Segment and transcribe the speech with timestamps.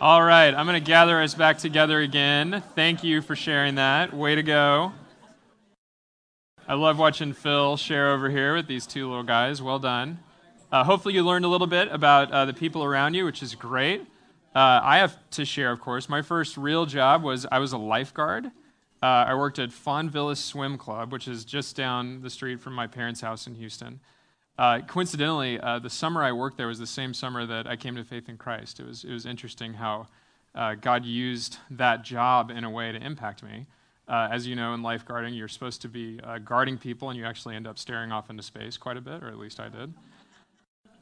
[0.00, 2.62] All right, I'm going to gather us back together again.
[2.76, 4.14] Thank you for sharing that.
[4.14, 4.92] Way to go.
[6.68, 9.60] I love watching Phil share over here with these two little guys.
[9.60, 10.20] Well done.
[10.70, 13.56] Uh, hopefully, you learned a little bit about uh, the people around you, which is
[13.56, 14.02] great.
[14.54, 16.08] Uh, I have to share, of course.
[16.08, 18.46] My first real job was I was a lifeguard.
[19.02, 22.72] Uh, I worked at Fond Villas Swim Club, which is just down the street from
[22.72, 23.98] my parents' house in Houston.
[24.58, 27.94] Uh, coincidentally, uh, the summer I worked there was the same summer that I came
[27.94, 28.80] to faith in Christ.
[28.80, 30.08] It was, it was interesting how
[30.54, 33.66] uh, God used that job in a way to impact me.
[34.08, 37.24] Uh, as you know, in lifeguarding, you're supposed to be uh, guarding people, and you
[37.24, 39.94] actually end up staring off into space quite a bit, or at least I did.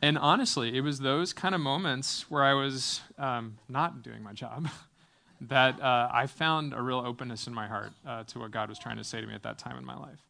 [0.02, 4.34] And honestly, it was those kind of moments where I was um, not doing my
[4.34, 4.68] job
[5.40, 7.92] that uh, I found a real openness in my heart
[8.26, 10.25] to what God was trying to say to me at that time in my life.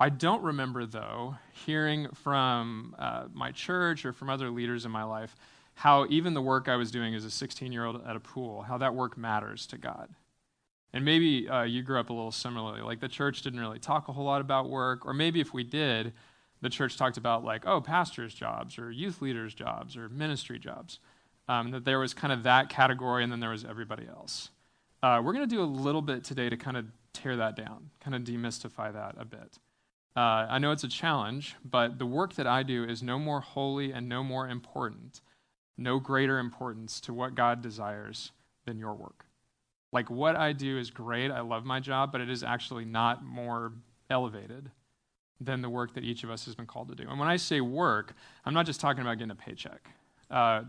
[0.00, 5.04] I don't remember, though, hearing from uh, my church or from other leaders in my
[5.04, 5.36] life
[5.74, 8.62] how even the work I was doing as a 16 year old at a pool,
[8.62, 10.08] how that work matters to God.
[10.92, 12.80] And maybe uh, you grew up a little similarly.
[12.80, 15.64] Like the church didn't really talk a whole lot about work, or maybe if we
[15.64, 16.12] did,
[16.60, 21.00] the church talked about, like, oh, pastors' jobs, or youth leaders' jobs, or ministry jobs.
[21.46, 24.48] Um, that there was kind of that category, and then there was everybody else.
[25.02, 27.90] Uh, we're going to do a little bit today to kind of tear that down,
[28.00, 29.58] kind of demystify that a bit.
[30.16, 33.40] Uh, I know it's a challenge, but the work that I do is no more
[33.40, 35.20] holy and no more important,
[35.76, 38.30] no greater importance to what God desires
[38.64, 39.26] than your work.
[39.92, 41.30] Like what I do is great.
[41.30, 43.72] I love my job, but it is actually not more
[44.08, 44.70] elevated
[45.40, 47.08] than the work that each of us has been called to do.
[47.08, 49.88] And when I say work, I'm not just talking about getting a paycheck.
[50.30, 50.62] Uh,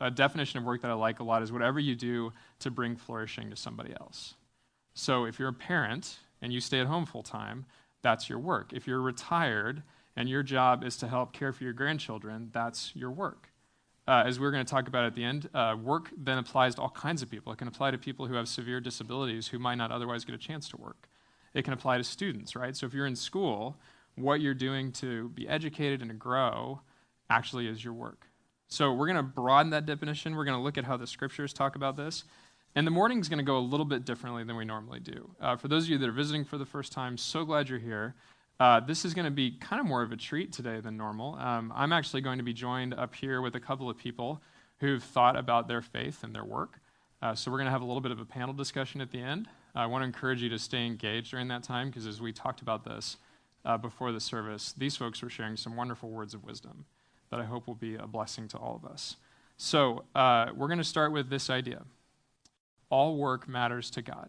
[0.00, 2.96] a definition of work that I like a lot is whatever you do to bring
[2.96, 4.34] flourishing to somebody else.
[4.94, 7.66] So if you're a parent and you stay at home full time,
[8.02, 8.72] that's your work.
[8.72, 9.82] If you're retired
[10.16, 13.50] and your job is to help care for your grandchildren, that's your work.
[14.08, 16.82] Uh, as we're going to talk about at the end, uh, work then applies to
[16.82, 17.52] all kinds of people.
[17.52, 20.38] It can apply to people who have severe disabilities who might not otherwise get a
[20.38, 21.08] chance to work.
[21.54, 22.76] It can apply to students, right?
[22.76, 23.76] So if you're in school,
[24.16, 26.80] what you're doing to be educated and to grow
[27.28, 28.26] actually is your work.
[28.68, 30.36] So we're going to broaden that definition.
[30.36, 32.24] We're going to look at how the scriptures talk about this.
[32.76, 35.30] And the morning is going to go a little bit differently than we normally do.
[35.40, 37.80] Uh, for those of you that are visiting for the first time, so glad you're
[37.80, 38.14] here.
[38.60, 41.34] Uh, this is going to be kind of more of a treat today than normal.
[41.36, 44.40] Um, I'm actually going to be joined up here with a couple of people
[44.78, 46.80] who've thought about their faith and their work.
[47.22, 49.20] Uh, so we're going to have a little bit of a panel discussion at the
[49.20, 49.48] end.
[49.74, 52.60] I want to encourage you to stay engaged during that time because as we talked
[52.62, 53.16] about this
[53.64, 56.84] uh, before the service, these folks were sharing some wonderful words of wisdom
[57.30, 59.16] that I hope will be a blessing to all of us.
[59.56, 61.82] So uh, we're going to start with this idea
[62.90, 64.28] all work matters to God.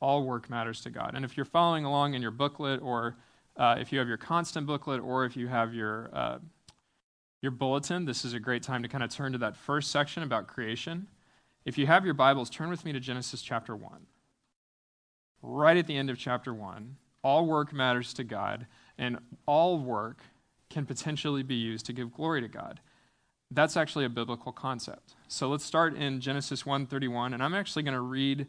[0.00, 1.14] All work matters to God.
[1.14, 3.16] And if you're following along in your booklet, or
[3.56, 6.38] uh, if you have your constant booklet, or if you have your uh,
[7.40, 10.22] your bulletin, this is a great time to kind of turn to that first section
[10.22, 11.08] about creation.
[11.64, 14.06] If you have your Bibles, turn with me to Genesis chapter 1.
[15.42, 18.66] Right at the end of chapter 1, all work matters to God,
[18.96, 20.20] and all work
[20.70, 22.80] can potentially be used to give glory to God
[23.54, 25.14] that's actually a biblical concept.
[25.28, 28.46] So let's start in Genesis 1:31, and I'm actually going to read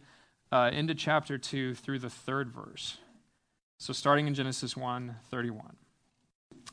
[0.52, 2.97] uh, into chapter 2 through the third verse.
[3.78, 5.75] So starting in Genesis 1:31.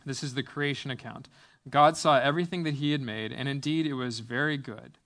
[0.06, 1.28] This is the creation account.
[1.68, 4.98] God saw everything that he had made, and indeed it was very good.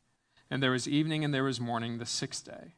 [0.51, 2.75] And there was evening and there was morning the sixth day.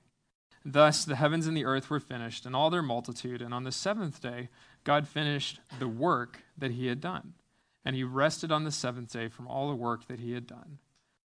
[0.64, 3.42] Thus the heavens and the earth were finished, and all their multitude.
[3.42, 4.48] And on the seventh day,
[4.84, 7.34] God finished the work that he had done
[7.86, 10.78] and he rested on the seventh day from all the work that he had done.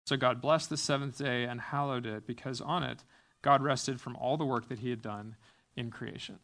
[0.05, 3.03] So God blessed the seventh day and hallowed it, because on it
[3.41, 5.35] God rested from all the work that he had done
[5.75, 6.39] in creation.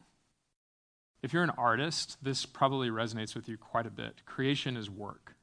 [1.23, 4.25] If you're an artist, this probably resonates with you quite a bit.
[4.25, 5.35] Creation is work.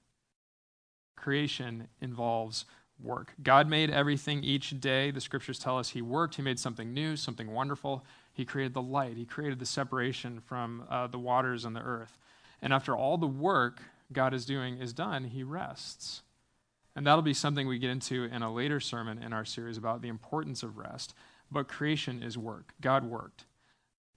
[1.17, 2.67] Creation involves
[3.03, 3.33] work.
[3.43, 5.11] God made everything each day.
[5.11, 8.05] The scriptures tell us He worked, He made something new, something wonderful.
[8.35, 12.19] He created the light, He created the separation from uh, the waters and the earth.
[12.61, 13.81] And after all the work
[14.13, 16.23] God is doing is done, he rests.
[16.97, 20.03] And that'll be something we get into in a later sermon in our series about
[20.03, 21.15] the importance of rest.
[21.51, 22.73] But creation is work.
[22.81, 23.45] God worked.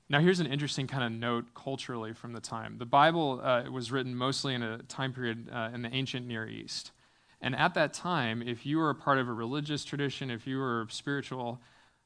[0.10, 2.78] Now, here's an interesting kind of note culturally from the time.
[2.80, 6.46] The Bible uh, was written mostly in a time period uh, in the ancient Near
[6.46, 6.92] East.
[7.40, 10.58] And at that time, if you were a part of a religious tradition, if you
[10.58, 11.62] were spiritual,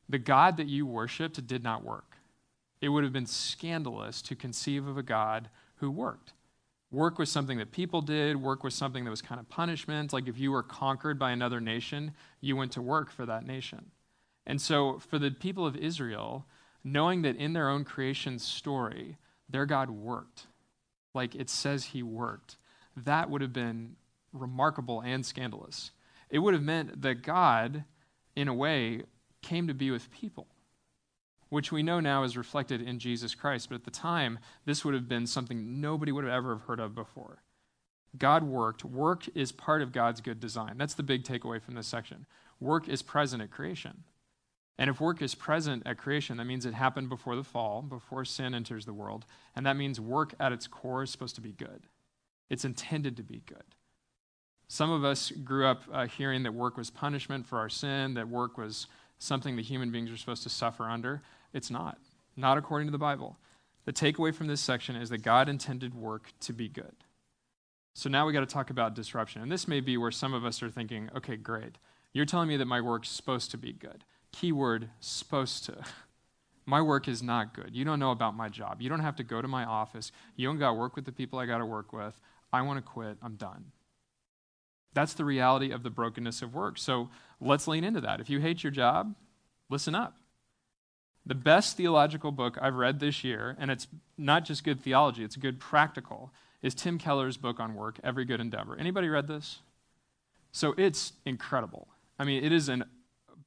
[0.08, 2.18] the God that you worshiped did not work.
[2.80, 6.34] It would have been scandalous to conceive of a God who worked.
[6.96, 10.14] Work was something that people did, work was something that was kind of punishment.
[10.14, 13.92] Like if you were conquered by another nation, you went to work for that nation.
[14.48, 16.46] And so for the people of Israel,
[16.86, 19.18] knowing that in their own creation story,
[19.50, 20.48] their God worked,
[21.14, 22.56] like it says he worked,
[22.96, 23.98] that would have been
[24.32, 25.92] remarkable and scandalous.
[26.30, 27.84] It would have meant that God
[28.36, 29.04] in a way,
[29.42, 30.48] came to be with people,
[31.56, 33.70] which we know now is reflected in Jesus Christ.
[33.70, 36.94] But at the time, this would have been something nobody would have ever heard of
[36.94, 37.44] before.
[38.18, 38.84] God worked.
[38.84, 40.78] Work is part of God's good design.
[40.78, 42.26] That's the big takeaway from this section.
[42.60, 44.04] Work is present at creation.
[44.78, 48.26] And if work is present at creation, that means it happened before the fall, before
[48.26, 49.26] sin enters the world.
[49.56, 51.84] And that means work at its core is supposed to be good.
[52.50, 53.64] It's intended to be good.
[54.68, 58.28] Some of us grew up uh, hearing that work was punishment for our sin, that
[58.28, 58.88] work was
[59.18, 61.22] something that human beings were supposed to suffer under.
[61.56, 61.98] It's not,
[62.36, 63.38] not according to the Bible.
[63.86, 66.96] The takeaway from this section is that God intended work to be good.
[67.94, 69.42] So now we got to talk about disruption.
[69.42, 71.78] And this may be where some of us are thinking, okay, great.
[72.12, 74.04] You're telling me that my work's supposed to be good.
[74.34, 75.78] Keyword, supposed to.
[76.68, 77.76] My work is not good.
[77.76, 78.82] You don't know about my job.
[78.82, 80.12] You don't have to go to my office.
[80.36, 82.20] You don't got to work with the people I got to work with.
[82.52, 83.20] I want to quit.
[83.22, 83.66] I'm done.
[84.96, 86.80] That's the reality of the brokenness of work.
[86.80, 88.20] So let's lean into that.
[88.20, 89.14] If you hate your job,
[89.70, 90.18] listen up.
[91.26, 93.88] The best theological book I've read this year, and it's
[94.18, 96.32] not just good theology, it's good practical,
[96.62, 98.76] is Tim Keller's book on work, Every Good Endeavor.
[98.78, 99.60] Anybody read this?
[100.52, 101.88] So it's incredible.
[102.20, 102.86] I mean, it is a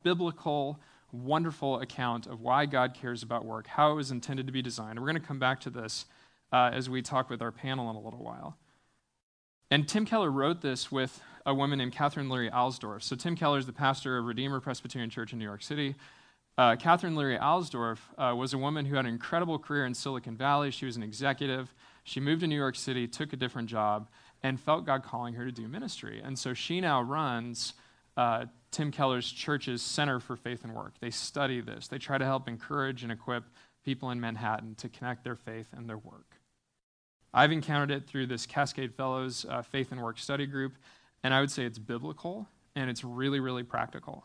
[0.02, 0.80] biblical,
[1.12, 4.98] wonderful account of why God cares about work, how it was intended to be designed.
[4.98, 6.06] We're going to come back to this
[6.52, 8.56] uh, as we talk with our panel in a little while.
[9.70, 13.02] And Tim Keller wrote this with a woman named Katherine Leary Alsdorf.
[13.02, 15.94] So Tim Keller is the pastor of Redeemer Presbyterian Church in New York City.
[16.58, 20.36] Uh, Katherine Leary Alsdorf uh, was a woman who had an incredible career in Silicon
[20.36, 20.72] Valley.
[20.72, 21.72] She was an executive.
[22.02, 24.08] She moved to New York City, took a different job,
[24.42, 26.20] and felt God calling her to do ministry.
[26.22, 27.74] And so she now runs
[28.16, 30.94] uh, Tim Keller's church's Center for Faith and Work.
[30.98, 33.44] They study this, they try to help encourage and equip
[33.84, 36.40] people in Manhattan to connect their faith and their work.
[37.32, 40.72] I've encountered it through this Cascade Fellows uh, Faith and Work Study Group,
[41.22, 44.24] and I would say it's biblical and it's really, really practical.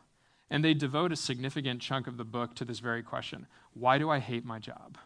[0.54, 4.12] And they devote a significant chunk of the book to this very question Why do
[4.12, 5.00] I hate my job?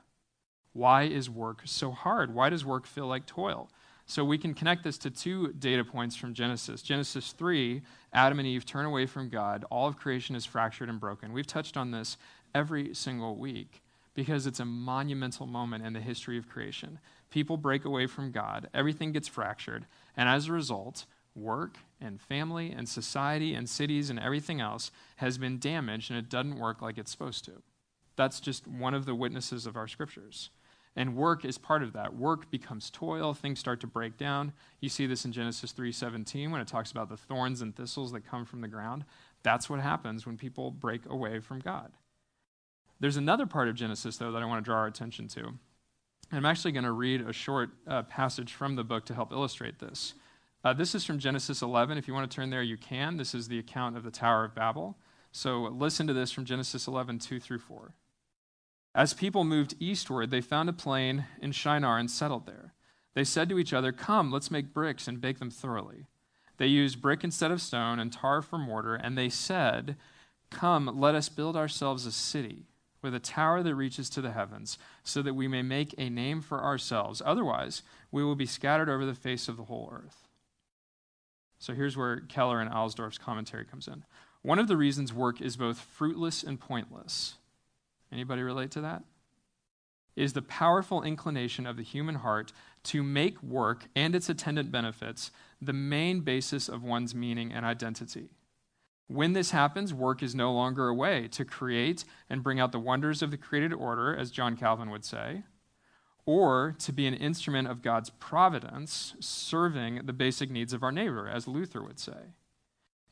[0.74, 2.36] Why is work so hard?
[2.36, 3.70] Why does work feel like toil?
[4.06, 6.82] So we can connect this to two data points from Genesis.
[6.82, 7.82] Genesis 3,
[8.14, 9.66] Adam and Eve turn away from God.
[9.72, 11.34] All of creation is fractured and broken.
[11.34, 12.18] We've touched on this
[12.54, 13.82] every single week
[14.16, 17.00] because it's a monumental moment in the history of creation.
[17.32, 19.86] People break away from God, everything gets fractured,
[20.16, 21.06] and as a result,
[21.38, 26.30] work and family and society and cities and everything else has been damaged and it
[26.30, 27.62] doesn't work like it's supposed to.
[28.16, 30.50] That's just one of the witnesses of our scriptures.
[30.96, 32.16] And work is part of that.
[32.16, 34.52] Work becomes toil, things start to break down.
[34.82, 38.26] You see this in Genesis 3:17 when it talks about the thorns and thistles that
[38.26, 39.06] come from the ground.
[39.44, 41.94] That's what happens when people break away from God.
[43.00, 45.54] There's another part of Genesis, though, that I want to draw our attention to.
[46.32, 49.80] I'm actually going to read a short uh, passage from the book to help illustrate
[49.80, 50.16] this.
[50.68, 51.98] Uh, this is from Genesis 11.
[51.98, 53.16] If you want to turn there, you can.
[53.16, 54.98] This is the account of the Tower of Babel.
[55.32, 57.94] So listen to this from Genesis 11, 2 through 4.
[58.94, 62.74] As people moved eastward, they found a plain in Shinar and settled there.
[63.14, 66.08] They said to each other, Come, let's make bricks and bake them thoroughly.
[66.58, 69.96] They used brick instead of stone and tar for mortar, and they said,
[70.50, 72.66] Come, let us build ourselves a city
[73.02, 76.42] with a tower that reaches to the heavens, so that we may make a name
[76.42, 77.22] for ourselves.
[77.26, 80.27] Otherwise, we will be scattered over the face of the whole earth.
[81.60, 84.04] So here's where Keller and Alsdorf's commentary comes in.
[84.42, 87.36] One of the reasons work is both fruitless and pointless.
[88.12, 89.04] Anybody relate to that?
[90.16, 92.52] Is the powerful inclination of the human heart
[92.88, 95.30] to make work and its attendant benefits
[95.62, 98.30] the main basis of one's meaning and identity.
[99.08, 102.80] When this happens, work is no longer a way to create and bring out the
[102.80, 105.44] wonders of the created order, as John Calvin would say,
[106.28, 111.28] or to be an instrument of God's providence, serving the basic needs of our neighbor,
[111.28, 112.34] as Luther would say.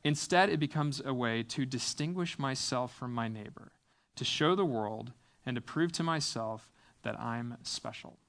[0.03, 3.71] Instead, it becomes a way to distinguish myself from my neighbor,
[4.17, 5.13] to show the world,
[5.45, 6.69] and to prove to myself
[7.03, 8.19] that I'm special.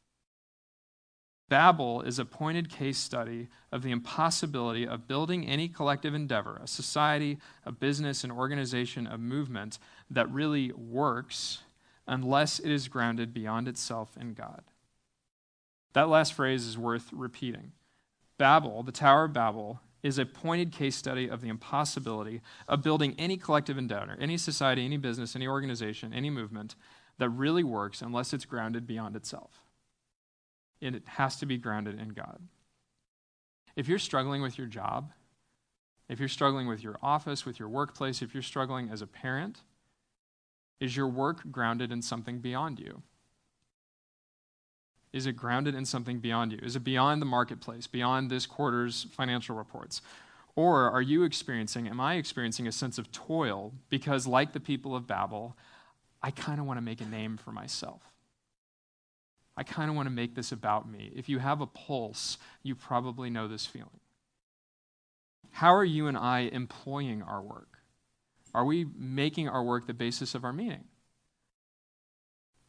[1.48, 6.68] Babel is a pointed case study of the impossibility of building any collective endeavor, a
[6.68, 11.62] society, a business, an organization, a movement that really works
[12.06, 14.62] unless it is grounded beyond itself in God.
[15.92, 17.72] That last phrase is worth repeating.
[18.38, 23.14] Babel, the Tower of Babel, is a pointed case study of the impossibility of building
[23.18, 26.76] any collective endeavor, any society, any business, any organization, any movement
[27.18, 29.62] that really works unless it's grounded beyond itself
[30.80, 32.40] it has to be grounded in God.
[33.74, 35.12] If you're struggling with your job,
[36.08, 39.62] if you're struggling with your office, with your workplace, if you're struggling as a parent,
[40.80, 43.02] is your work grounded in something beyond you?
[45.16, 46.58] Is it grounded in something beyond you?
[46.62, 50.02] Is it beyond the marketplace, beyond this quarter's financial reports?
[50.54, 54.94] Or are you experiencing, am I experiencing a sense of toil because, like the people
[54.94, 55.56] of Babel,
[56.22, 58.02] I kind of want to make a name for myself?
[59.56, 61.10] I kind of want to make this about me.
[61.16, 64.00] If you have a pulse, you probably know this feeling.
[65.50, 67.78] How are you and I employing our work?
[68.52, 70.84] Are we making our work the basis of our meaning?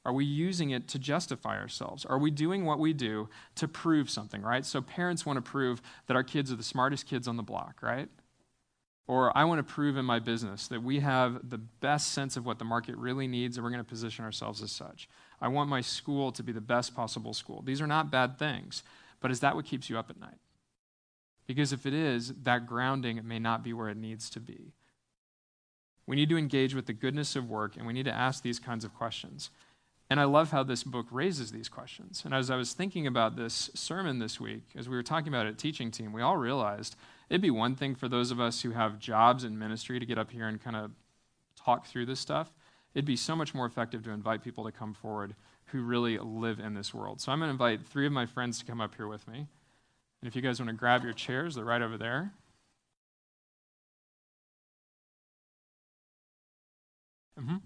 [0.08, 2.06] Are we using it to justify ourselves?
[2.06, 4.66] Are we doing what we do to prove something, right?
[4.66, 7.82] So parents want to prove that our kids are the smartest kids on the block,
[7.82, 8.08] right?
[9.06, 12.46] Or I want to prove in my business that we have the best sense of
[12.46, 15.10] what the market really needs and we're going to position ourselves as such.
[15.42, 17.62] I want my school to be the best possible school.
[17.62, 18.84] These are not bad things,
[19.20, 20.40] but is that what keeps you up at night?
[21.48, 24.72] Because if it is, that grounding may not be where it needs to be.
[26.06, 28.60] We need to engage with the goodness of work and we need to ask these
[28.60, 29.50] kinds of questions.
[30.10, 32.22] And I love how this book raises these questions.
[32.24, 35.46] And as I was thinking about this sermon this week, as we were talking about
[35.46, 36.96] it at teaching team, we all realized
[37.30, 40.18] it'd be one thing for those of us who have jobs in ministry to get
[40.18, 40.92] up here and kind of
[41.58, 42.54] talk through this stuff.
[42.94, 45.36] It'd be so much more effective to invite people to come forward
[45.68, 47.20] who really live in this world.
[47.20, 49.48] So I'm going to invite three of my friends to come up here with me.
[50.22, 52.32] And if you guys want to grab your chairs, they're right over there.
[57.40, 57.58] Mm-hmm.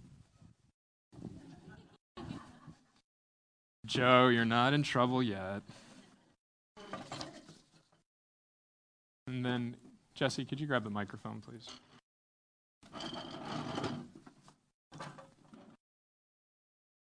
[3.92, 5.64] Joe, you're not in trouble yet.
[9.28, 9.76] And then,
[10.16, 11.68] Jesse, could you grab the microphone, please?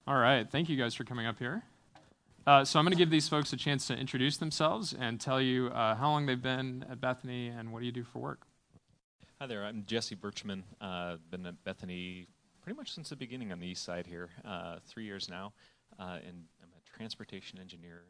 [0.05, 0.45] All right.
[0.51, 1.63] Thank you guys for coming up here.
[2.45, 5.39] Uh, so I'm going to give these folks a chance to introduce themselves and tell
[5.39, 8.41] you uh, how long they've been at Bethany and what do you do for work.
[9.39, 9.63] Hi there.
[9.63, 10.63] I'm Jesse Birchman.
[10.81, 12.27] Uh, been at Bethany
[12.61, 15.53] pretty much since the beginning on the east side here, uh, three years now,
[15.97, 16.43] uh, and
[17.01, 18.03] transportation engineer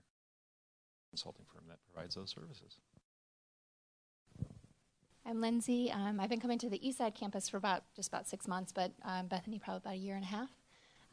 [1.09, 2.77] consulting firm that provides those services.
[5.25, 5.89] I'm Lindsay.
[5.89, 8.91] Um, I've been coming to the Eastside campus for about just about six months, but
[9.05, 10.49] um, Bethany probably about a year and a half.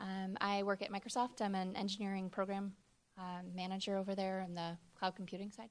[0.01, 1.41] Um, I work at Microsoft.
[1.41, 2.73] I'm an engineering program
[3.17, 5.71] um, manager over there on the cloud computing side.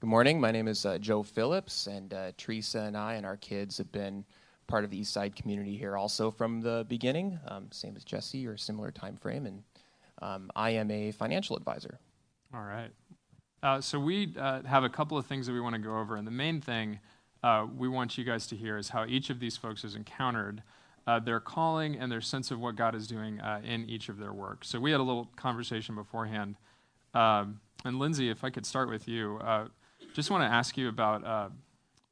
[0.00, 0.40] Good morning.
[0.40, 3.92] My name is uh, Joe Phillips, and uh, Teresa and I and our kids have
[3.92, 4.24] been
[4.68, 8.46] part of the East Side community here also from the beginning, um, same as Jesse
[8.46, 9.62] or similar time frame, and
[10.22, 11.98] um, I am a financial advisor.
[12.54, 12.90] All right.
[13.62, 16.14] Uh, so we uh, have a couple of things that we want to go over,
[16.14, 17.00] and the main thing
[17.42, 20.62] uh, we want you guys to hear is how each of these folks has encountered
[21.06, 24.18] uh, their calling and their sense of what God is doing uh, in each of
[24.18, 24.64] their work.
[24.64, 26.56] So we had a little conversation beforehand,
[27.14, 29.68] um, and Lindsay, if I could start with you, uh,
[30.12, 31.52] just want to ask you about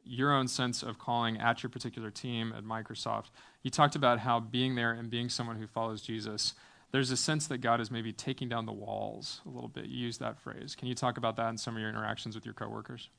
[0.06, 3.30] your own sense of calling at your particular team at Microsoft.
[3.62, 6.54] You talked about how being there and being someone who follows Jesus,
[6.92, 9.86] there's a sense that God is maybe taking down the walls a little bit.
[9.86, 10.74] You used that phrase.
[10.76, 13.10] Can you talk about that in some of your interactions with your coworkers?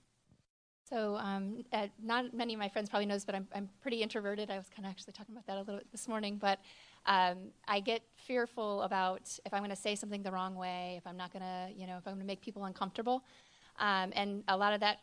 [0.90, 4.50] So, um, uh, not many of my friends probably knows, but I'm, I'm pretty introverted.
[4.50, 6.38] I was kind of actually talking about that a little bit this morning.
[6.38, 6.60] But
[7.06, 11.06] um, I get fearful about if I'm going to say something the wrong way, if
[11.06, 13.26] I'm not going to, you know, if I'm going to make people uncomfortable.
[13.80, 15.00] Um, and a lot of that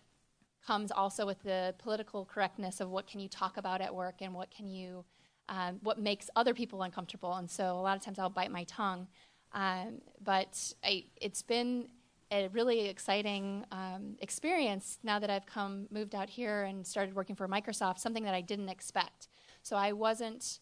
[0.67, 4.35] comes also with the political correctness of what can you talk about at work and
[4.35, 5.05] what can you
[5.49, 7.35] um, what makes other people uncomfortable.
[7.35, 9.07] And so a lot of times i'll bite my tongue.
[9.53, 11.89] Um, but I, it's been
[12.33, 17.37] a really exciting um, experience now that i've come moved out here and started working
[17.37, 19.29] for microsoft something that i didn't expect.
[19.63, 20.61] So i wasn't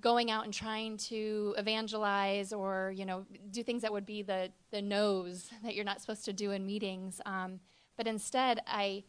[0.00, 4.50] going out and trying to evangelize or you know do things that would be the
[4.70, 7.20] the nose that you're not supposed to do in meetings.
[7.26, 7.60] Um,
[7.96, 9.04] but instead, I,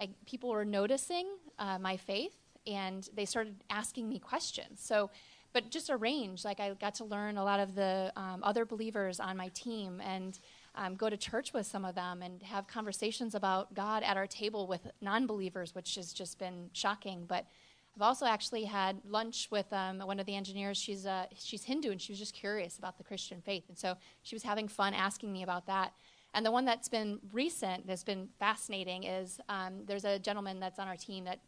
[0.00, 1.26] I people were noticing
[1.58, 2.34] uh, my faith
[2.66, 4.80] and they started asking me questions.
[4.82, 5.10] So,
[5.52, 6.44] but just a range.
[6.44, 10.00] Like I got to learn a lot of the um, other believers on my team
[10.00, 10.38] and
[10.74, 14.26] um, go to church with some of them and have conversations about God at our
[14.26, 17.24] table with non-believers, which has just been shocking.
[17.28, 17.46] But
[17.94, 20.78] I've also actually had lunch with um, one of the engineers.
[20.78, 23.96] She's uh, she's Hindu and she was just curious about the Christian faith, and so
[24.22, 25.92] she was having fun asking me about that.
[26.34, 30.78] And the one that's been recent, that's been fascinating, is um, there's a gentleman that's
[30.78, 31.40] on our team that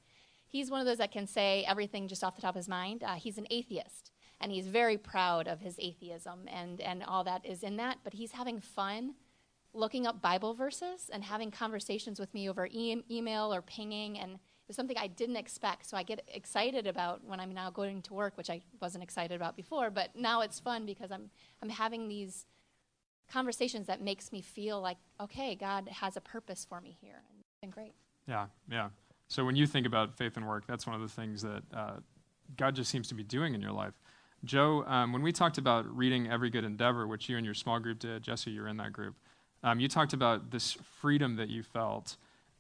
[0.47, 3.03] he's one of those that can say everything just off the top of his mind.
[3.03, 7.45] Uh, he's an atheist, and he's very proud of his atheism and, and all that
[7.47, 9.15] is in that, but he's having fun
[9.73, 14.35] looking up Bible verses and having conversations with me over e- email or pinging, and
[14.35, 15.87] it was something I didn't expect.
[15.87, 19.35] So I get excited about when I'm now going to work, which I wasn't excited
[19.35, 21.29] about before, but now it's fun because I'm,
[21.61, 22.47] I'm having these
[23.31, 27.23] conversations that makes me feel like, okay, God has a purpose for me here.
[27.31, 27.95] And it's been great.
[28.27, 28.89] Yeah, yeah.
[29.29, 31.97] So when you think about faith and work, that's one of the things that uh,
[32.57, 33.95] God just seems to be doing in your life.
[34.45, 37.79] Joe, um, when we talked about reading Every Good Endeavor, which you and your small
[37.79, 39.17] group did, Jesse, you're in that group,
[39.63, 42.17] um, you talked about this freedom that you felt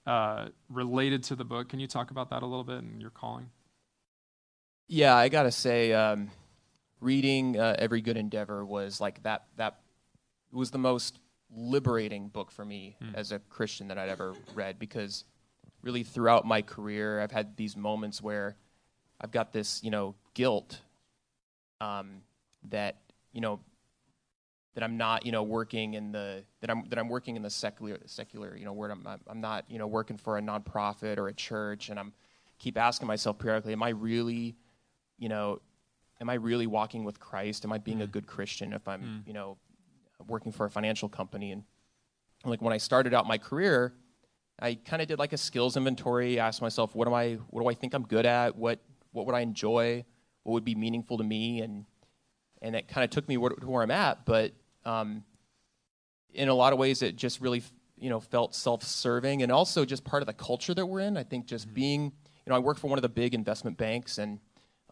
[0.06, 1.68] uh, related to the book.
[1.68, 3.50] Can you talk about that a little bit and your calling?
[4.88, 6.30] Yeah, I gotta say, um,
[7.00, 9.44] reading uh, Every Good Endeavor was like that.
[9.56, 9.80] That
[10.54, 11.18] was the most
[11.50, 13.14] liberating book for me Hmm.
[13.14, 15.24] as a Christian that I'd ever read because
[15.82, 18.56] really throughout my career, I've had these moments where
[19.20, 20.80] I've got this, you know, guilt
[21.80, 22.22] um,
[22.70, 22.96] that
[23.32, 23.60] you know
[24.74, 27.50] that I'm not, you know, working in the that I'm that I'm working in the
[27.50, 31.28] secular secular, you know, where I'm I'm not, you know, working for a nonprofit or
[31.28, 32.12] a church, and I'm
[32.58, 34.56] keep asking myself periodically, am I really,
[35.18, 35.60] you know,
[36.20, 37.64] am I really walking with Christ?
[37.64, 38.12] Am I being a Mm.
[38.12, 39.26] good Christian if I'm, Mm.
[39.26, 39.58] you know,
[40.26, 41.52] working for a financial company?
[41.52, 41.64] And
[42.44, 43.94] like when I started out my career,
[44.60, 47.68] I kind of did like a skills inventory, asked myself, what am I, what do
[47.68, 48.56] I think I'm good at?
[48.56, 48.78] What,
[49.12, 50.04] what would I enjoy?
[50.42, 51.60] What would be meaningful to me?
[51.60, 51.86] And,
[52.62, 54.24] and it kind of took me where, to where I'm at.
[54.24, 54.52] But
[54.84, 55.24] um,
[56.32, 57.62] in a lot of ways, it just really,
[57.98, 61.16] you know, felt self-serving and also just part of the culture that we're in.
[61.16, 64.18] I think just being, you know, I work for one of the big investment banks
[64.18, 64.38] and,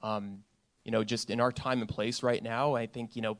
[0.02, 0.40] um,
[0.84, 3.38] you know, just in our time and place right now, I think, you know,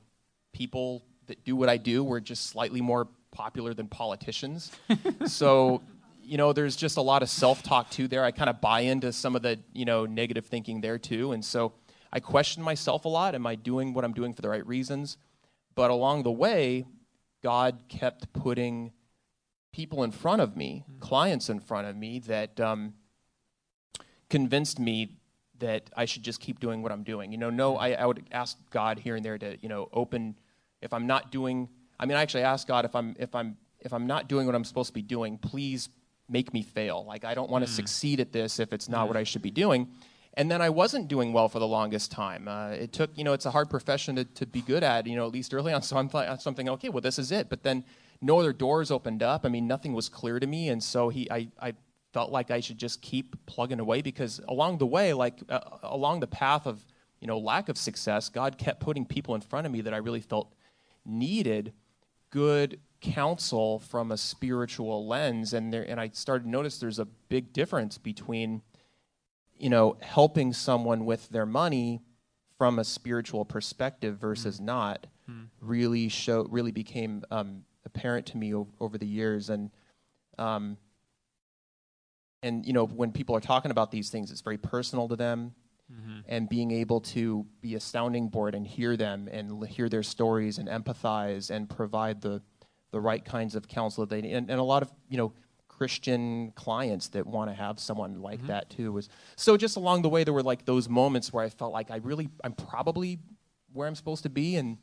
[0.52, 4.70] people that do what I do, we're just slightly more popular than politicians.
[5.26, 5.82] so,
[6.22, 8.24] you know, there's just a lot of self-talk too there.
[8.24, 11.32] I kind of buy into some of the, you know, negative thinking there too.
[11.32, 11.72] And so
[12.12, 13.34] I question myself a lot.
[13.34, 15.16] Am I doing what I'm doing for the right reasons?
[15.74, 16.84] But along the way,
[17.42, 18.92] God kept putting
[19.72, 22.92] people in front of me, clients in front of me that um,
[24.28, 25.16] convinced me
[25.58, 27.32] that I should just keep doing what I'm doing.
[27.32, 30.36] You know, no, I, I would ask God here and there to, you know, open
[30.82, 31.68] if I'm not doing.
[31.98, 34.54] I mean, I actually ask God if I'm if I'm if I'm not doing what
[34.54, 35.88] I'm supposed to be doing, please
[36.28, 37.04] make me fail.
[37.06, 39.50] Like I don't want to succeed at this if it's not what I should be
[39.50, 39.88] doing.
[40.34, 42.48] And then I wasn't doing well for the longest time.
[42.48, 45.14] Uh, it took, you know, it's a hard profession to, to be good at, you
[45.14, 45.82] know, at least early on.
[45.92, 47.50] So I'm th- something, okay, well, this is it.
[47.50, 47.84] But then
[48.22, 49.44] no other doors opened up.
[49.44, 50.70] I mean, nothing was clear to me.
[50.70, 51.74] And so he, I, I
[52.14, 56.20] felt like I should just keep plugging away because along the way, like uh, along
[56.20, 56.84] the path of,
[57.20, 59.98] you know, lack of success, God kept putting people in front of me that I
[59.98, 60.54] really felt
[61.04, 61.72] needed
[62.30, 65.52] good counsel from a spiritual lens.
[65.52, 68.62] And there and I started to notice there's a big difference between
[69.56, 72.00] you know helping someone with their money
[72.58, 75.06] from a spiritual perspective versus not
[75.60, 79.50] really show really became um, apparent to me o- over the years.
[79.50, 79.70] And
[80.38, 80.76] um,
[82.42, 85.54] and you know when people are talking about these things it's very personal to them
[86.26, 90.58] and being able to be a sounding board and hear them and hear their stories
[90.58, 92.42] and empathize and provide the
[92.92, 94.34] the right kinds of counsel that they need.
[94.34, 95.32] And, and a lot of you know
[95.68, 100.08] Christian clients that want to have someone like that too was so just along the
[100.08, 103.18] way there were like those moments where I felt like I really I'm probably
[103.72, 104.56] where I'm supposed to be.
[104.56, 104.78] And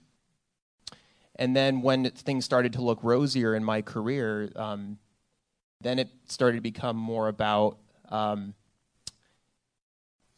[1.36, 4.98] and then when things started to look rosier in my career um,
[5.82, 7.78] then it started to become more about
[8.10, 8.54] um,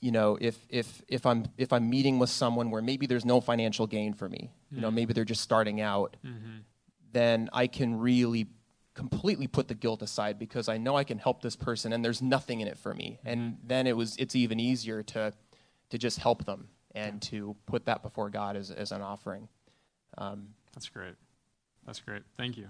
[0.02, 3.40] you know if if if i'm if i'm meeting with someone where maybe there's no
[3.40, 6.18] financial gain for me you know maybe they're just starting out
[7.14, 8.48] then i can really
[8.94, 12.22] completely put the guilt aside because i know i can help this person and there's
[12.22, 15.32] nothing in it for me and then it was it's even easier to
[15.90, 19.48] to just help them and to put that before god as, as an offering
[20.18, 21.16] um, That's great.
[21.86, 22.24] That's great.
[22.38, 22.68] Thank you.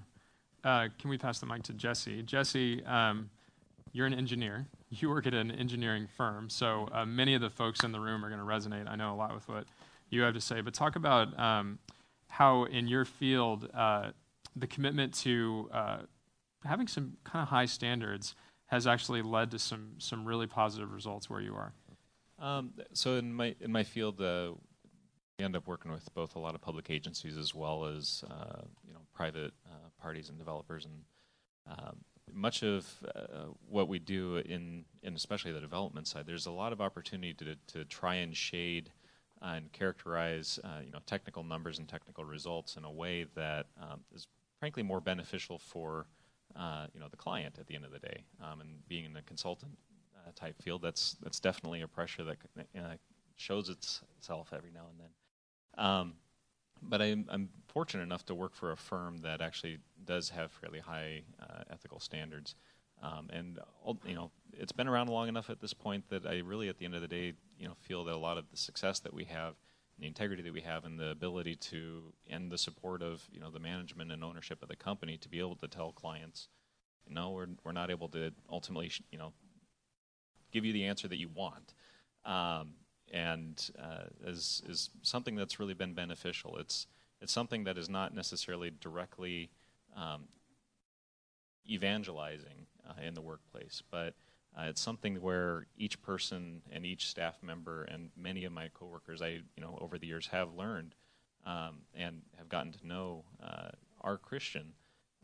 [0.63, 2.21] Uh, can we pass the mic to Jesse?
[2.21, 3.29] Jesse, um,
[3.91, 4.67] you're an engineer.
[4.89, 8.23] You work at an engineering firm, so uh, many of the folks in the room
[8.25, 8.89] are going to resonate.
[8.89, 9.65] I know a lot with what
[10.09, 11.79] you have to say, but talk about um,
[12.27, 14.11] how in your field uh,
[14.55, 15.97] the commitment to uh,
[16.65, 18.35] having some kind of high standards
[18.67, 21.73] has actually led to some some really positive results where you are.
[22.39, 24.51] Um, so in my in my field, uh,
[25.37, 28.61] we end up working with both a lot of public agencies as well as uh,
[28.87, 31.97] you know private uh, parties and developers, and um,
[32.33, 36.73] much of uh, what we do in in especially the development side, there's a lot
[36.73, 38.91] of opportunity to to try and shade
[39.41, 44.01] and characterize uh, you know technical numbers and technical results in a way that um,
[44.13, 44.27] is
[44.59, 46.05] frankly more beneficial for
[46.55, 48.23] uh, you know the client at the end of the day.
[48.41, 49.77] Um, and being in a consultant
[50.15, 52.37] uh, type field, that's that's definitely a pressure that
[52.77, 52.95] uh,
[53.35, 55.83] shows its, itself every now and then.
[55.85, 56.13] Um,
[56.81, 60.79] but I'm, I'm fortunate enough to work for a firm that actually does have fairly
[60.79, 62.55] high uh, ethical standards,
[63.01, 63.59] um, and
[64.05, 66.85] you know it's been around long enough at this point that I really, at the
[66.85, 69.25] end of the day, you know, feel that a lot of the success that we
[69.25, 69.55] have,
[69.99, 73.51] the integrity that we have, and the ability to and the support of you know
[73.51, 76.47] the management and ownership of the company to be able to tell clients,
[77.09, 79.33] no, we're we're not able to ultimately you know
[80.51, 81.73] give you the answer that you want.
[82.25, 82.73] Um,
[83.11, 86.57] and uh, is is something that's really been beneficial.
[86.57, 86.87] It's
[87.21, 89.51] it's something that is not necessarily directly
[89.95, 90.23] um,
[91.69, 94.15] evangelizing uh, in the workplace, but
[94.57, 99.21] uh, it's something where each person and each staff member and many of my coworkers,
[99.21, 100.95] I you know over the years have learned
[101.45, 103.69] um, and have gotten to know uh,
[104.01, 104.73] are Christian,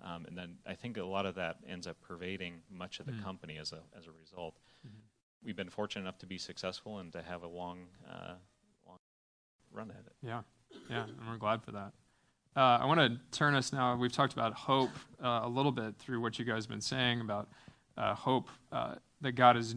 [0.04, 3.14] um, and then I think a lot of that ends up pervading much of the
[3.14, 3.24] mm.
[3.24, 4.56] company as a as a result.
[5.44, 8.34] We've been fortunate enough to be successful and to have a long, uh,
[8.86, 8.98] long
[9.72, 10.14] run at it.
[10.22, 10.42] Yeah,
[10.90, 11.94] yeah, and we're glad for that.
[12.56, 13.96] Uh, I want to turn us now.
[13.96, 14.90] We've talked about hope
[15.24, 17.50] uh, a little bit through what you guys have been saying about
[17.98, 19.76] uh, hope uh, that God is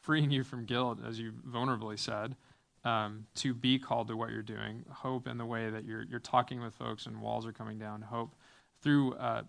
[0.00, 2.36] freeing you from guilt, as you vulnerably said,
[2.84, 4.84] um, to be called to what you're doing.
[4.90, 8.02] Hope in the way that you're you're talking with folks and walls are coming down.
[8.02, 8.34] Hope
[8.82, 9.42] through uh,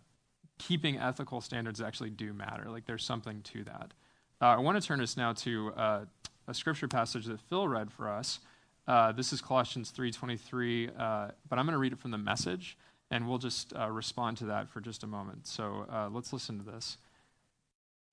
[0.57, 2.69] keeping ethical standards actually do matter.
[2.69, 3.93] Like there's something to that.
[4.41, 5.99] Uh, I want to turn us now to uh,
[6.47, 8.39] a scripture passage that Phil read for us.
[8.85, 12.77] Uh, this is Colossians 3:23, uh, but I'm going to read it from the message,
[13.09, 15.47] and we'll just uh, respond to that for just a moment.
[15.47, 16.97] So let's listen to this.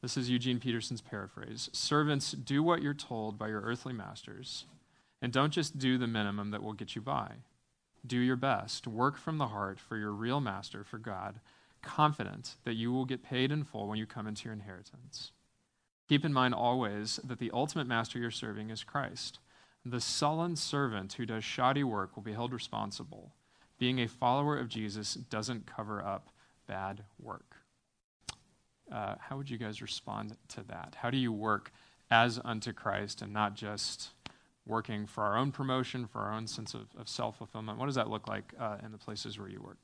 [0.00, 4.64] This is Eugene Peterson's paraphrase Servants, do what you're told by your earthly masters,
[5.20, 7.32] and don't just do the minimum that will get you by.
[8.06, 11.40] Do your best, work from the heart for your real master, for God,
[11.82, 15.32] confident that you will get paid in full when you come into your inheritance.
[16.12, 19.38] Keep in mind always that the ultimate master you're serving is Christ.
[19.83, 23.33] The sullen servant who does shoddy work will be held responsible.
[23.79, 26.29] Being a follower of Jesus doesn't cover up
[26.66, 27.57] bad work.
[28.92, 30.96] Uh, how would you guys respond to that?
[31.01, 31.72] How do you work
[32.11, 34.11] as unto Christ and not just
[34.66, 37.79] working for our own promotion, for our own sense of, of self fulfillment?
[37.79, 39.79] What does that look like uh, in the places where you work?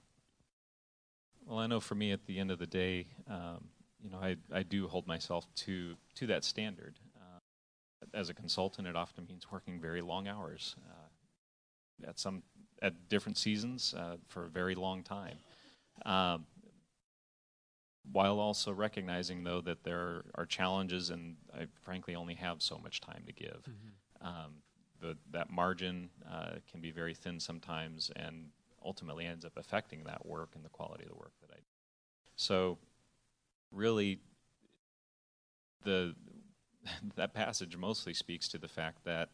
[1.46, 3.70] Well, I know for me, at the end of the day, um,
[4.02, 6.98] you know, I, I do hold myself to to that standard.
[7.16, 7.38] Uh,
[8.14, 12.42] as a consultant, it often means working very long hours uh, at some
[12.80, 15.38] at different seasons uh, for a very long time.
[16.04, 16.46] Um,
[18.12, 23.00] while also recognizing though that there are challenges and I frankly only have so much
[23.00, 23.68] time to give.
[23.68, 24.26] Mm-hmm.
[24.26, 24.54] Um,
[25.00, 28.46] the, that margin uh, can be very thin sometimes and
[28.84, 31.62] ultimately ends up affecting that work and the quality of the work that I do.
[32.36, 32.78] So
[33.72, 34.20] really
[35.84, 36.14] the
[37.16, 39.30] that passage mostly speaks to the fact that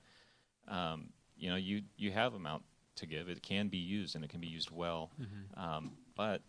[0.68, 2.62] um, you know you you have amount
[2.96, 3.28] to give.
[3.28, 5.60] It can be used and it can be used well, mm-hmm.
[5.60, 6.42] um, but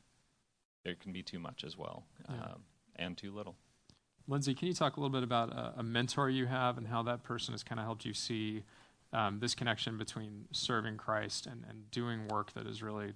[0.84, 2.36] there can be too much as well, yeah.
[2.36, 2.62] um,
[2.96, 3.56] and too little.
[4.28, 7.04] Lindsay, can you talk a little bit about a, a mentor you have and how
[7.04, 8.64] that person has kind of helped you see
[9.14, 13.14] um, this connection between serving Christ and, and doing work that is really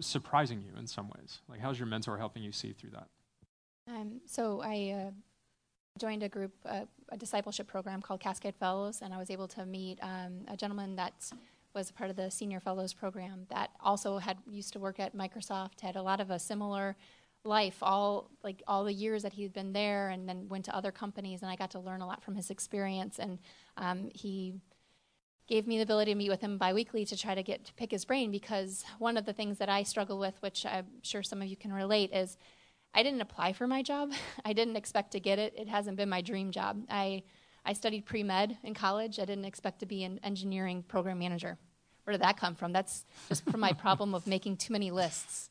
[0.00, 1.40] surprising you in some ways?
[1.48, 3.08] Like, how's your mentor helping you see through that?
[3.86, 5.10] Um, so I uh,
[5.98, 9.66] joined a group, uh, a discipleship program called Cascade Fellows, and I was able to
[9.66, 11.30] meet um, a gentleman that
[11.74, 15.16] was a part of the Senior Fellows program that also had used to work at
[15.16, 16.96] Microsoft, had a lot of a similar
[17.44, 20.90] life all like all the years that he'd been there and then went to other
[20.90, 23.38] companies and i got to learn a lot from his experience and
[23.76, 24.54] um, he
[25.46, 27.90] gave me the ability to meet with him biweekly to try to get to pick
[27.90, 31.42] his brain because one of the things that i struggle with which i'm sure some
[31.42, 32.38] of you can relate is
[32.94, 34.12] I didn't apply for my job.
[34.44, 35.54] I didn't expect to get it.
[35.56, 36.84] It hasn't been my dream job.
[36.88, 37.22] I,
[37.64, 39.18] I studied pre med in college.
[39.18, 41.58] I didn't expect to be an engineering program manager.
[42.04, 42.72] Where did that come from?
[42.72, 45.48] That's just from my problem of making too many lists.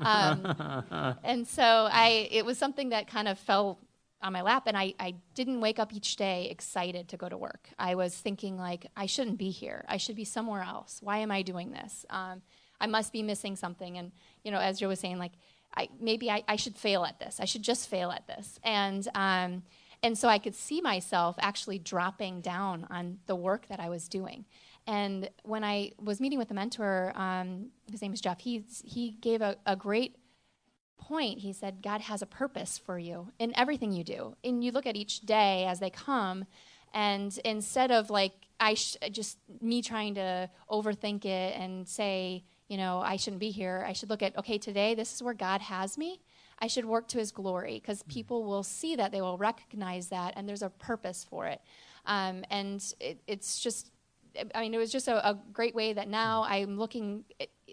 [0.00, 3.78] Um, and so I, it was something that kind of fell
[4.22, 7.36] on my lap, and I, I didn't wake up each day excited to go to
[7.36, 7.68] work.
[7.78, 9.84] I was thinking, like, I shouldn't be here.
[9.88, 11.00] I should be somewhere else.
[11.02, 12.04] Why am I doing this?
[12.10, 12.42] Um,
[12.80, 13.98] I must be missing something.
[13.98, 15.32] And, you know, as Joe was saying, like,
[15.76, 17.38] I, maybe I, I, should fail at this.
[17.40, 18.58] I should just fail at this.
[18.64, 19.62] And, um,
[20.02, 24.08] and so I could see myself actually dropping down on the work that I was
[24.08, 24.44] doing.
[24.86, 29.12] And when I was meeting with a mentor, um, his name is Jeff, he, he
[29.20, 30.16] gave a, a great
[30.98, 31.38] point.
[31.38, 34.36] He said, God has a purpose for you in everything you do.
[34.42, 36.46] And you look at each day as they come,
[36.92, 42.76] and instead of like, I sh- just me trying to overthink it and say, you
[42.76, 43.84] know, I shouldn't be here.
[43.86, 46.20] I should look at, okay, today this is where God has me.
[46.60, 48.12] I should work to his glory because mm-hmm.
[48.12, 51.60] people will see that, they will recognize that, and there's a purpose for it.
[52.06, 53.90] Um, and it, it's just,
[54.54, 56.52] I mean, it was just a, a great way that now mm-hmm.
[56.52, 57.24] I'm looking,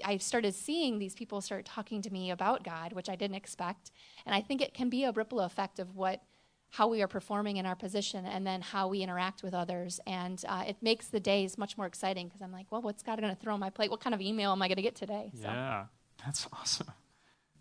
[0.03, 3.91] I started seeing these people start talking to me about God, which I didn't expect.
[4.25, 6.23] And I think it can be a ripple effect of what
[6.69, 9.99] how we are performing in our position and then how we interact with others.
[10.05, 13.19] And uh, it makes the days much more exciting because I'm like, well, what's God
[13.19, 13.89] going to throw on my plate?
[13.89, 15.31] What kind of email am I going to get today?
[15.33, 15.43] So.
[15.43, 15.85] Yeah,
[16.23, 16.91] that's awesome.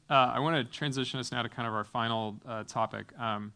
[0.08, 3.06] Uh, I want to transition us now to kind of our final uh, topic.
[3.18, 3.52] Um,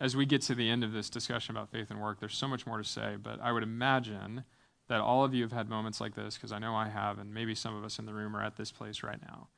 [0.00, 2.48] as we get to the end of this discussion about faith and work, there's so
[2.48, 4.44] much more to say, but I would imagine
[4.88, 7.32] that all of you have had moments like this, because I know I have, and
[7.32, 9.48] maybe some of us in the room are at this place right now.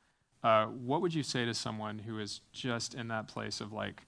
[0.43, 4.03] Uh, what would you say to someone who is just in that place of like,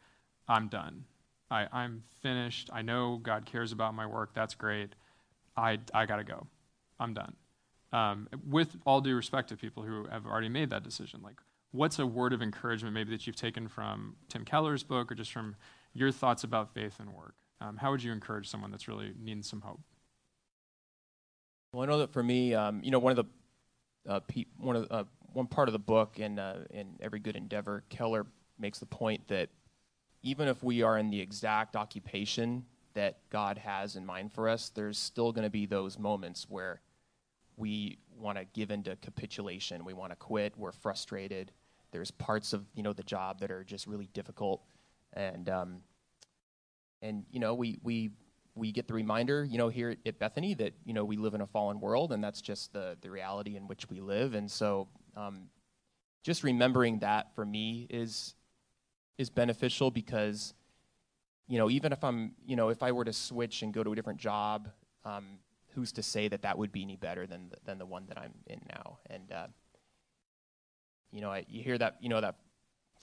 [0.48, 1.06] I'm done.
[1.50, 2.70] I, I'm finished.
[2.74, 4.34] I know God cares about my work.
[4.34, 4.94] That's great.
[5.56, 6.48] I, I got to go.
[7.00, 7.36] I'm done.
[7.94, 11.40] Um, with all due respect to people who have already made that decision, like,
[11.72, 15.32] what's a word of encouragement maybe that you've taken from Tim Keller's book or just
[15.32, 15.56] from
[15.94, 17.36] your thoughts about faith and work?
[17.62, 19.82] Um, how would you encourage someone that's really needing some hope?
[21.72, 24.76] Well, I know that for me, um, you know, one of the uh, pe- one
[24.76, 25.04] of uh,
[25.34, 28.26] one part of the book in uh, in Every Good Endeavor, Keller
[28.60, 29.50] makes the point that
[30.26, 34.70] even if we are in the exact occupation that God has in mind for us,
[34.70, 36.82] there's still going to be those moments where
[37.58, 39.86] we want to give into capitulation.
[39.86, 40.54] We want to quit.
[40.58, 41.52] We're frustrated.
[41.92, 44.64] There's parts of you know the job that are just really difficult,
[45.14, 45.78] and um,
[47.04, 48.10] and you know we we
[48.56, 51.42] we get the reminder, you know, here at Bethany that you know we live in
[51.42, 54.34] a fallen world, and that's just the the reality in which we live.
[54.34, 55.50] And so, um,
[56.24, 58.34] just remembering that for me is
[59.18, 60.54] is beneficial because,
[61.48, 63.92] you know, even if I'm, you know, if I were to switch and go to
[63.92, 64.70] a different job,
[65.04, 65.40] um,
[65.74, 68.18] who's to say that that would be any better than the, than the one that
[68.18, 69.00] I'm in now?
[69.10, 69.48] And uh,
[71.12, 72.36] you know, I, you hear that, you know, that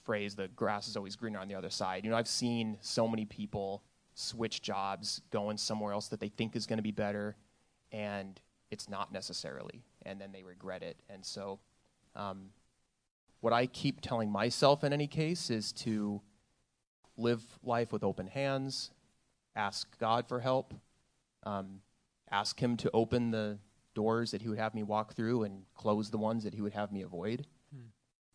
[0.05, 3.09] phrase, "the grass is always greener on the other side." You know, I've seen so
[3.09, 3.83] many people
[4.15, 7.37] switch jobs, going somewhere else that they think is going to be better,
[7.91, 8.39] and
[8.71, 10.99] it's not necessarily, and then they regret it.
[11.09, 11.61] And so,
[12.15, 12.51] um,
[13.43, 16.23] what I keep telling myself in any case is to
[17.17, 18.93] live life with open hands,
[19.57, 20.73] ask God for help,
[21.43, 21.81] um,
[22.31, 23.59] ask Him to open the
[23.95, 26.73] doors that He would have me walk through and close the ones that He would
[26.73, 27.87] have me avoid, hmm.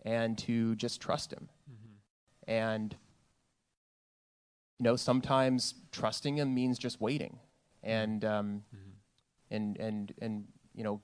[0.04, 1.48] and to just trust Him.
[1.72, 2.52] Mm-hmm.
[2.52, 2.96] And
[4.78, 7.40] you know, sometimes trusting him means just waiting,
[7.82, 9.56] and um, mm-hmm.
[9.56, 10.44] and and and
[10.76, 11.02] you know,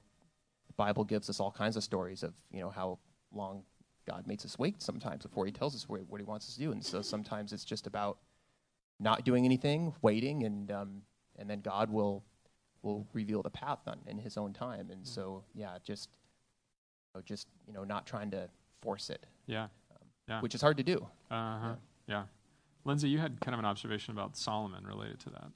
[0.68, 3.00] the Bible gives us all kinds of stories of you know how
[3.32, 3.64] long
[4.08, 6.72] God makes us wait sometimes before He tells us what He wants us to do,
[6.72, 8.18] and so sometimes it's just about
[9.00, 11.02] not doing anything, waiting, and um,
[11.38, 12.24] and then God will
[12.82, 15.14] will reveal the path on, in His own time, and mm-hmm.
[15.14, 16.10] so yeah, just
[17.14, 18.50] you know, just you know, not trying to
[18.82, 19.26] force it.
[19.48, 19.64] Yeah.
[19.64, 19.70] Um,
[20.28, 20.42] yeah.
[20.42, 21.08] Which is hard to do.
[21.32, 21.76] Uh huh.
[22.08, 22.16] Yeah.
[22.16, 22.24] yeah.
[22.86, 25.48] Lindsay, you had kind of an observation about Solomon related to that.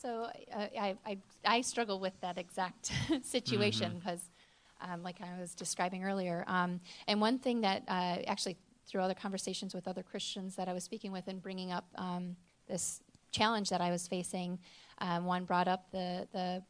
[0.00, 4.33] So uh, I, I, I, struggle with that exact situation because, mm-hmm.
[4.80, 8.56] Um, like I was describing earlier, um, and one thing that uh, actually
[8.86, 12.36] through other conversations with other Christians that I was speaking with and bringing up um,
[12.68, 14.58] this challenge that I was facing,
[14.98, 16.62] um, one brought up the, the,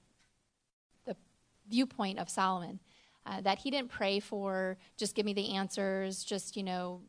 [1.06, 1.16] the
[1.68, 2.78] viewpoint of Solomon.
[3.26, 7.00] Uh, that he didn't pray for just give me the answers, just you know,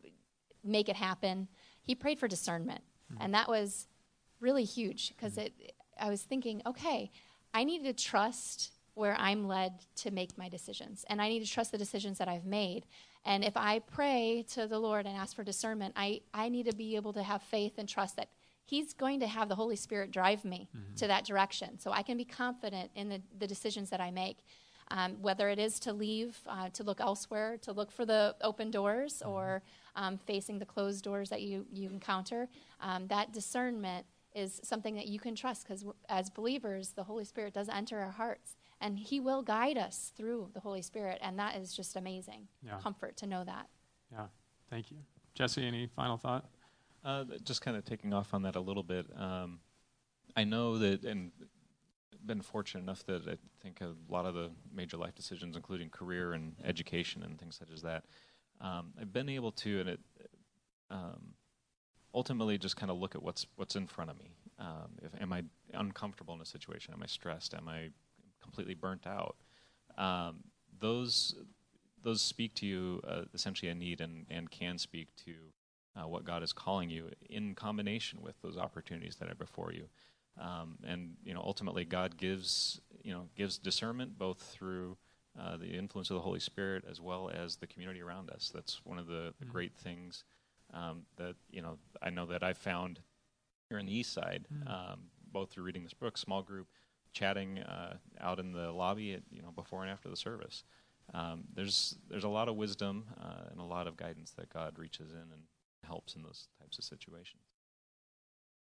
[0.64, 1.48] make it happen
[1.86, 2.82] he prayed for discernment.
[3.14, 3.24] Mm-hmm.
[3.24, 3.88] And that was
[4.40, 5.62] really huge because mm-hmm.
[5.62, 7.12] it I was thinking, okay,
[7.54, 11.06] I need to trust where I'm led to make my decisions.
[11.10, 12.86] And I need to trust the decisions that I've made.
[13.26, 16.76] And if I pray to the Lord and ask for discernment, I, I need to
[16.76, 18.30] be able to have faith and trust that
[18.68, 20.96] He's going to have the Holy Spirit drive me mm-hmm.
[20.96, 21.78] to that direction.
[21.78, 24.40] So I can be confident in the, the decisions that I make.
[24.92, 28.70] Um, whether it is to leave, uh, to look elsewhere, to look for the open
[28.70, 29.32] doors, mm-hmm.
[29.32, 29.64] or
[29.96, 32.48] um, facing the closed doors that you, you encounter.
[32.82, 34.06] Um, that discernment
[34.36, 38.12] is something that you can trust because as believers, the Holy Spirit does enter our
[38.12, 41.20] hearts and He will guide us through the Holy Spirit.
[41.22, 42.78] And that is just amazing yeah.
[42.82, 43.68] comfort to know that.
[44.12, 44.28] Yeah,
[44.70, 44.98] thank you.
[45.34, 46.46] Jesse, any final thought?
[47.04, 49.06] Uh, just kind of taking off on that a little bit.
[49.16, 49.60] Um,
[50.36, 51.32] I know that, and
[52.26, 56.34] been fortunate enough that I think a lot of the major life decisions, including career
[56.34, 58.06] and education and things such as that,
[58.62, 60.00] um, I've been able to, and it
[60.90, 61.34] um,
[62.14, 64.32] ultimately just kind of look at what's what's in front of me.
[64.58, 66.94] Um, if, am I uncomfortable in a situation?
[66.94, 67.54] Am I stressed?
[67.54, 67.90] Am I
[68.46, 69.36] completely burnt out?
[69.98, 70.44] Um,
[70.80, 71.36] those
[72.04, 75.34] those speak to you uh, essentially a need and, and can speak to
[75.96, 79.86] uh, what God is calling you in combination with those opportunities that are before you.
[80.40, 84.98] Um, and you know, ultimately, God gives you know gives discernment both through
[85.40, 88.52] uh, the influence of the Holy Spirit as well as the community around us.
[88.54, 89.52] That's one of the, the mm.
[89.52, 90.24] great things
[90.74, 93.00] um, that you know I know that I've found
[93.70, 94.70] here in the East Side, mm.
[94.70, 95.00] um,
[95.32, 96.68] both through reading this book, small group,
[97.16, 100.64] chatting uh, out in the lobby, at, you know, before and after the service.
[101.14, 104.78] Um, there's there's a lot of wisdom uh, and a lot of guidance that God
[104.78, 105.44] reaches in and
[105.84, 107.42] helps in those types of situations.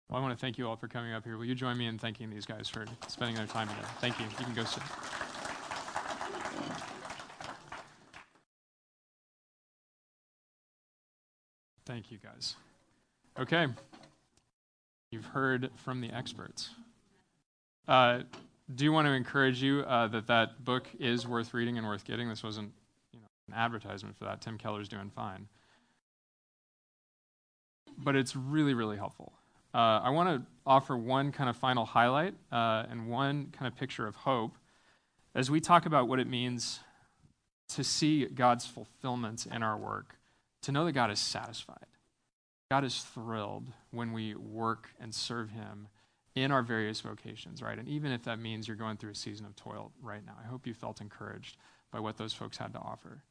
[0.10, 1.38] Well, I want to thank you all for coming up here.
[1.38, 3.78] Will you join me in thanking these guys for spending their time here?
[4.00, 4.26] Thank you.
[4.40, 4.84] You can go sit.
[11.86, 12.56] Thank you, guys.
[13.40, 13.68] Okay.
[15.12, 16.70] You've heard from the experts.
[17.88, 18.22] Uh,
[18.74, 22.30] do want to encourage you uh, that that book is worth reading and worth getting.
[22.30, 22.72] This wasn't
[23.14, 24.42] you know, an advertisement for that.
[24.42, 25.48] Tim Keller's doing fine.
[27.98, 29.34] but it's really, really helpful.
[29.74, 33.78] Uh, I want to offer one kind of final highlight uh, and one kind of
[33.78, 34.58] picture of hope
[35.36, 36.80] as we talk about what it means
[37.70, 40.16] to see God's fulfillment in our work,
[40.64, 41.86] to know that God is satisfied.
[42.72, 45.88] God is thrilled when we work and serve Him
[46.44, 47.78] in our various vocations, right?
[47.78, 50.48] And even if that means you're going through a season of toil right now, I
[50.48, 51.58] hope you felt encouraged
[51.92, 53.24] by what those folks had to offer.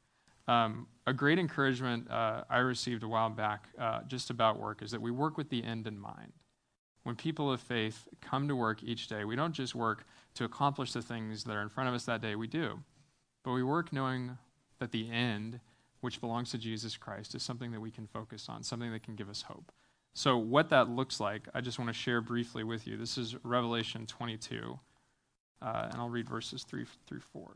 [0.47, 4.91] Um, a great encouragement uh, I received a while back uh, just about work is
[4.91, 6.33] that we work with the end in mind.
[7.03, 10.93] When people of faith come to work each day, we don't just work to accomplish
[10.93, 12.79] the things that are in front of us that day, we do.
[13.43, 14.37] But we work knowing
[14.79, 15.59] that the end,
[16.01, 19.15] which belongs to Jesus Christ, is something that we can focus on, something that can
[19.15, 19.71] give us hope.
[20.17, 22.97] So, what that looks like, I just want to share briefly with you.
[22.97, 24.79] This is Revelation 22,
[25.61, 27.51] uh, and I'll read verses 3 through 4.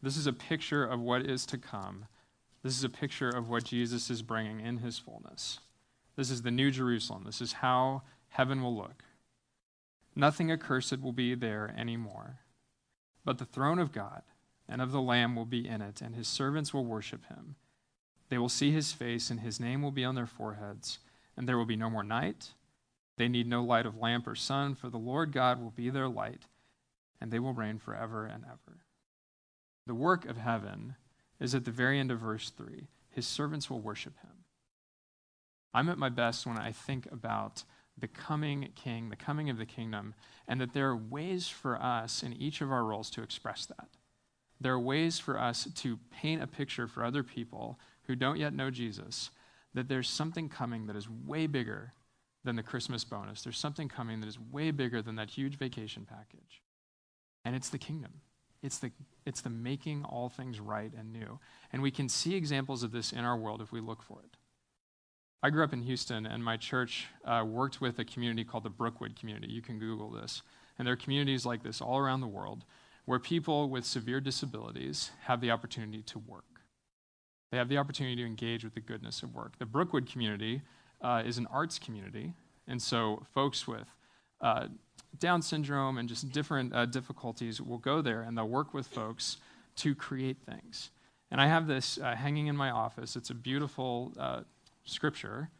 [0.00, 2.06] This is a picture of what is to come.
[2.62, 5.58] This is a picture of what Jesus is bringing in his fullness.
[6.14, 7.24] This is the New Jerusalem.
[7.26, 9.02] This is how heaven will look.
[10.14, 12.38] Nothing accursed will be there anymore,
[13.24, 14.22] but the throne of God
[14.68, 17.56] and of the Lamb will be in it, and his servants will worship him.
[18.32, 21.00] They will see his face, and his name will be on their foreheads,
[21.36, 22.52] and there will be no more night.
[23.18, 26.08] They need no light of lamp or sun, for the Lord God will be their
[26.08, 26.46] light,
[27.20, 28.86] and they will reign forever and ever.
[29.86, 30.96] The work of heaven
[31.40, 32.88] is at the very end of verse 3.
[33.10, 34.46] His servants will worship him.
[35.74, 37.64] I'm at my best when I think about
[37.98, 40.14] the coming king, the coming of the kingdom,
[40.48, 43.88] and that there are ways for us in each of our roles to express that.
[44.58, 48.54] There are ways for us to paint a picture for other people who don't yet
[48.54, 49.30] know Jesus
[49.74, 51.94] that there's something coming that is way bigger
[52.44, 53.42] than the Christmas bonus.
[53.42, 56.62] There's something coming that is way bigger than that huge vacation package.
[57.44, 58.20] And it's the kingdom.
[58.62, 58.92] It's the,
[59.24, 61.38] it's the making all things right and new.
[61.72, 64.36] And we can see examples of this in our world if we look for it.
[65.42, 68.70] I grew up in Houston, and my church uh, worked with a community called the
[68.70, 69.52] Brookwood community.
[69.52, 70.42] You can Google this.
[70.78, 72.64] And there are communities like this all around the world
[73.04, 76.51] where people with severe disabilities have the opportunity to work.
[77.52, 79.58] They have the opportunity to engage with the goodness of work.
[79.58, 80.62] The Brookwood community
[81.02, 82.32] uh, is an arts community,
[82.66, 83.86] and so folks with
[84.40, 84.68] uh,
[85.18, 89.36] down syndrome and just different uh, difficulties will go there and they'll work with folks
[89.76, 90.90] to create things.
[91.30, 93.16] And I have this uh, hanging in my office.
[93.16, 94.40] It's a beautiful uh,
[94.84, 95.50] scripture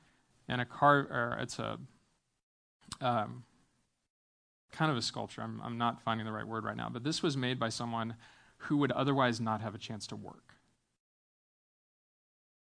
[0.49, 1.79] and a car, or it's a
[3.03, 3.45] um,
[4.73, 5.43] kind of a sculpture.
[5.43, 8.15] I'm, I'm not finding the right word right now, but this was made by someone
[8.57, 10.52] who would otherwise not have a chance to work.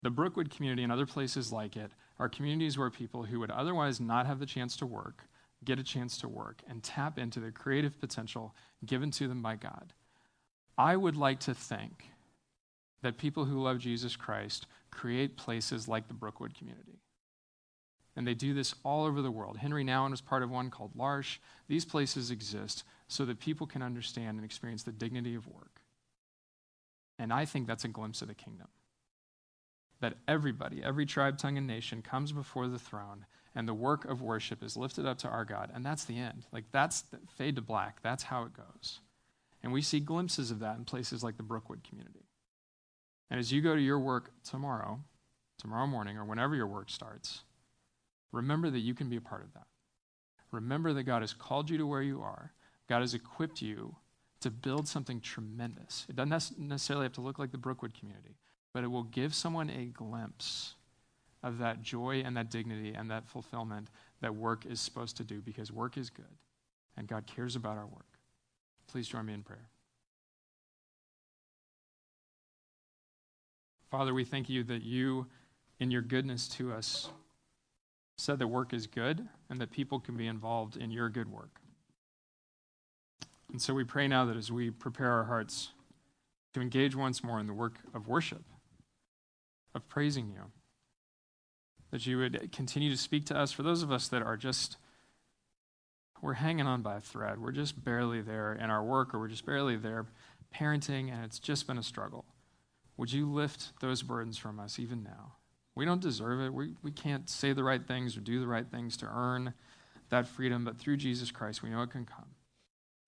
[0.04, 4.00] The Brookwood community and other places like it are communities where people who would otherwise
[4.00, 5.26] not have the chance to work
[5.64, 9.56] get a chance to work and tap into the creative potential given to them by
[9.56, 9.94] God.
[10.78, 12.06] I would like to think
[13.02, 17.00] that people who love Jesus Christ create places like the Brookwood community.
[18.16, 19.58] And they do this all over the world.
[19.58, 21.40] Henri Nouwen was part of one called L'Arche.
[21.68, 25.82] These places exist so that people can understand and experience the dignity of work.
[27.18, 28.68] And I think that's a glimpse of the kingdom.
[30.02, 34.22] That everybody, every tribe, tongue, and nation comes before the throne and the work of
[34.22, 35.72] worship is lifted up to our God.
[35.74, 36.46] And that's the end.
[36.52, 38.02] Like, that's the, fade to black.
[38.02, 39.00] That's how it goes.
[39.62, 42.26] And we see glimpses of that in places like the Brookwood community.
[43.30, 45.00] And as you go to your work tomorrow,
[45.58, 47.42] tomorrow morning, or whenever your work starts,
[48.32, 49.68] remember that you can be a part of that.
[50.52, 52.54] Remember that God has called you to where you are,
[52.90, 53.96] God has equipped you
[54.42, 56.06] to build something tremendous.
[56.10, 58.38] It doesn't necessarily have to look like the Brookwood community,
[58.74, 60.76] but it will give someone a glimpse
[61.44, 63.90] of that joy and that dignity and that fulfillment
[64.22, 66.26] that work is supposed to do because work is good
[66.98, 68.06] and God cares about our work.
[68.88, 69.70] Please join me in prayer.
[73.90, 75.28] Father, we thank you that you,
[75.80, 77.10] in your goodness to us,
[78.18, 81.60] said that work is good and that people can be involved in your good work.
[83.52, 85.72] And so we pray now that as we prepare our hearts
[86.54, 88.44] to engage once more in the work of worship,
[89.74, 90.52] of praising you,
[91.92, 93.52] that you would continue to speak to us.
[93.52, 94.78] For those of us that are just,
[96.22, 99.28] we're hanging on by a thread, we're just barely there in our work, or we're
[99.28, 100.06] just barely there
[100.54, 102.26] parenting, and it's just been a struggle.
[102.98, 105.34] Would you lift those burdens from us even now?
[105.76, 106.54] We don't deserve it.
[106.54, 109.54] We, we can't say the right things or do the right things to earn
[110.10, 112.36] that freedom, but through Jesus Christ, we know it can come.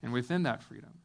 [0.02, 1.00] And within that freedom,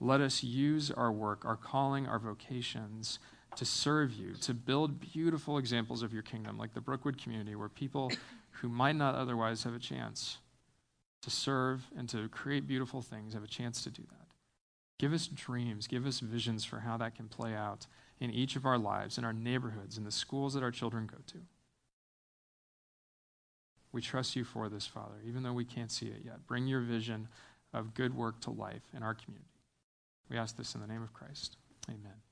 [0.00, 3.18] let us use our work, our calling, our vocations
[3.56, 7.68] to serve you, to build beautiful examples of your kingdom, like the Brookwood community, where
[7.68, 8.12] people
[8.60, 10.38] who might not otherwise have a chance
[11.22, 14.26] to serve and to create beautiful things have a chance to do that.
[14.98, 17.86] Give us dreams, give us visions for how that can play out
[18.20, 21.18] in each of our lives, in our neighborhoods, in the schools that our children go
[21.28, 21.38] to.
[23.92, 26.46] We trust you for this, Father, even though we can't see it yet.
[26.46, 27.28] Bring your vision
[27.72, 29.46] of good work to life in our community.
[30.28, 31.56] We ask this in the name of Christ.
[31.88, 32.29] Amen.